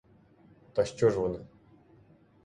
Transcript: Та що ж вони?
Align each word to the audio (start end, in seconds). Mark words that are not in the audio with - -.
Та 0.73 0.85
що 0.85 1.09
ж 1.09 1.19
вони? 1.19 1.39